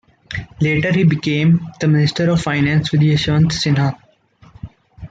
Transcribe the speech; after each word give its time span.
Later 0.59 0.91
he 0.93 1.03
became 1.03 1.67
Minister 1.79 2.31
of 2.31 2.41
Finance 2.41 2.91
with 2.91 3.01
Yashwant 3.01 3.51
Sinha. 3.51 4.01